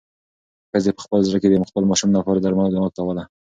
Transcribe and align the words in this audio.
ښځې 0.71 0.91
په 0.95 1.01
خپل 1.05 1.19
زړه 1.27 1.37
کې 1.41 1.47
د 1.49 1.67
خپل 1.69 1.83
ماشوم 1.89 2.09
لپاره 2.17 2.37
د 2.39 2.43
درملو 2.43 2.71
دعا 2.73 2.89
کوله. 2.97 3.23